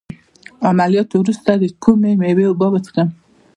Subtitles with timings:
[0.59, 3.09] د عملیات وروسته د کومې میوې اوبه وڅښم؟